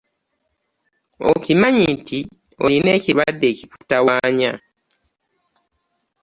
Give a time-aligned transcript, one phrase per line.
[1.31, 2.19] Okimanyi nti
[2.63, 4.51] olina ekirwadde ekikutawanya.